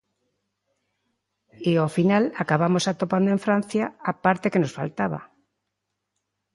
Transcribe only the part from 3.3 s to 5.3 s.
en Francia a parte que nos faltaba.